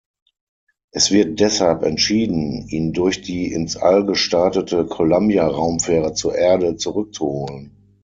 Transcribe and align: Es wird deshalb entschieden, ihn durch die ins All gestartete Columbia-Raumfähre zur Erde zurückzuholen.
Es 0.89 1.11
wird 1.11 1.39
deshalb 1.39 1.83
entschieden, 1.83 2.67
ihn 2.67 2.91
durch 2.91 3.21
die 3.21 3.51
ins 3.53 3.77
All 3.77 4.03
gestartete 4.03 4.87
Columbia-Raumfähre 4.87 6.13
zur 6.15 6.33
Erde 6.33 6.75
zurückzuholen. 6.75 7.77